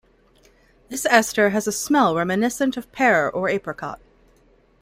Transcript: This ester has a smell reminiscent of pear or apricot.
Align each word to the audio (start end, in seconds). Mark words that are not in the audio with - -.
This 0.89 1.05
ester 1.05 1.51
has 1.51 1.67
a 1.67 1.71
smell 1.71 2.15
reminiscent 2.15 2.75
of 2.75 2.91
pear 2.91 3.31
or 3.31 3.49
apricot. 3.49 4.01